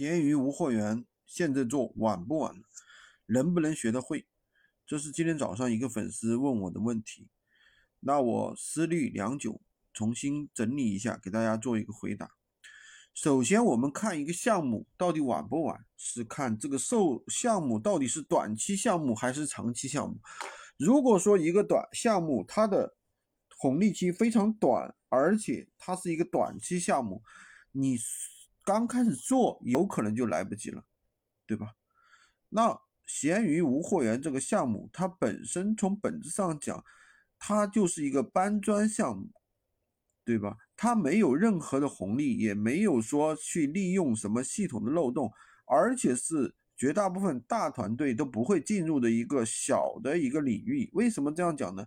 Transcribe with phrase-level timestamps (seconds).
[0.00, 2.54] 闲鱼无货源，现在做晚不晚？
[3.26, 4.26] 能不能学得会？
[4.86, 7.28] 这是今天早上一个粉丝问我的问题。
[8.00, 9.60] 那我思虑良久，
[9.92, 12.30] 重新整理一下，给大家做一个回答。
[13.12, 20.18] 首先，我们看一个项目到底晚不晚，是看这个售项目到底是短期项目还是长期项目。
[20.78, 22.96] 如果说一个短项目，它的
[23.58, 27.22] 红利期非常短，而且它是一个短期项目，
[27.72, 27.98] 你。
[28.64, 30.84] 刚开始做有可能就来不及了，
[31.46, 31.74] 对吧？
[32.50, 36.84] 那闲鱼无货源这个项目，它本身从本质上讲，
[37.38, 39.30] 它就是一个搬砖项目，
[40.24, 40.56] 对吧？
[40.76, 45.32] 它没有任何的红利，也没有说去利用什么系统的漏洞，
[45.66, 50.88] 而且是绝大部分大团队都不会进入的一个小的一个领域。
[50.92, 51.86] 为什么这样讲呢？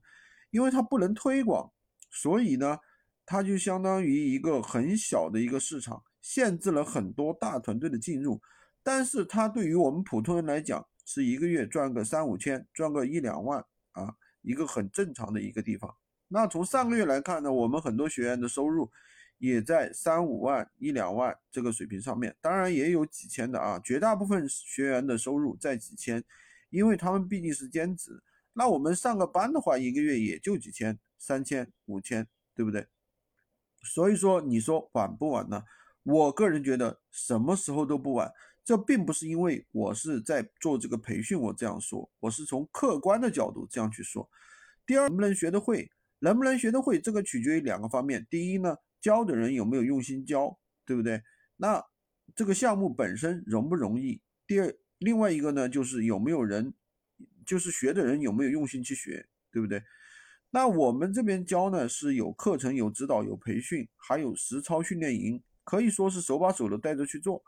[0.52, 1.71] 因为它不能推广，
[2.11, 2.80] 所以呢，
[3.25, 6.03] 它就相当于一个很小的一个市场。
[6.23, 8.41] 限制了很多大团队的进入，
[8.81, 15.93] 但是它对于我们普通人来讲，是一个月赚个三五千，赚个一两万啊，一个很正常的一个地方。
[16.30, 18.89] 那从上个月来看呢，我们很多学员的收入
[19.38, 26.23] 也在三五万、一两万这个水平上面，当然也有几千的啊，绝大部分学员的收入在几千，
[26.69, 28.23] 因为他们毕竟是兼职。
[28.53, 32.87] 那我们上个班的话，一个月也就几千、三千、五千，对不对？
[33.83, 35.65] 所以说，你说晚不晚呢？
[36.03, 38.31] 我个人觉得什么时候都不晚，
[38.63, 44.29] 这并不是因为我是在做这个培训，我这样说，我是从客观的角度这样去说。
[44.85, 48.27] 第二，能不能学得会，能不能学得会，这个取决于两个方面。
[48.29, 51.21] 第一呢，教的人有没有用心教，对不对？
[51.55, 51.81] 那
[52.35, 54.21] 这个项目本身容不容易？
[54.45, 56.73] 第二，另外一个呢，就是有没有人，
[57.45, 59.81] 就是学的人有没有用心去学，对不对？
[60.49, 65.41] 那我们这边教呢，是有课程、有指导、有培训，还有实操训练营。
[65.64, 67.44] 可以说是手把手的带着去做，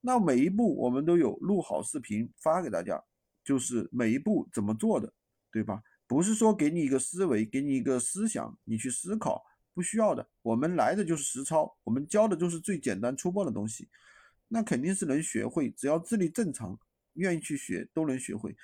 [0.00, 3.02] 那每一步我们都有录好视频发给大家，
[3.44, 5.12] 就是每一步怎么做的，
[5.52, 5.82] 对吧？
[6.06, 9.42] 不是说给你一个思维，给你一个思想，你去思考，
[9.74, 10.28] 不需要的。
[10.42, 13.88] 我们来的就是实操，我们教的就是最简单粗暴的东西，
[14.48, 16.78] 那肯定是能学会，只要智力正常，
[17.14, 18.56] 愿意去学都能学会。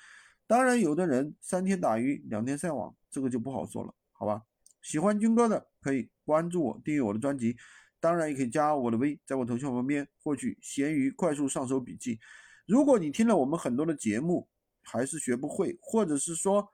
[0.46, 4.44] 当然，有的人三天打鱼两天晒网，这个就不好说了，好吧？
[4.80, 7.56] 喜欢军哥的可以关注我，订阅我的专辑。
[8.02, 12.18] 当然也可以加我的微，在我头像旁边获取闲鱼快速上手笔记。
[12.66, 14.48] 如果你听了我们很多的节目
[14.82, 16.68] 还是学不会，或者是说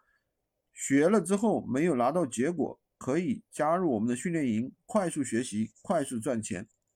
[0.72, 6.66] 学了之后没有拿到结果，可以加入我们的训练营，快速学习，快速赚钱。